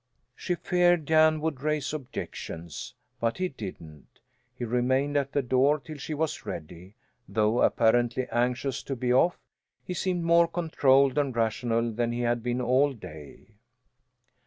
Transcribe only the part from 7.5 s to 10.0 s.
apparently anxious to be off, he